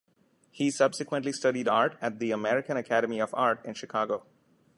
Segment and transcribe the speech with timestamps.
[0.49, 4.25] He subsequently studied art at the American Academy of Art in Chicago.